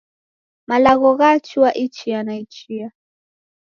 Malagho 0.69 1.11
ghachua 1.19 1.69
ichia 1.73 2.23
na 2.23 2.35
ichia 2.35 2.91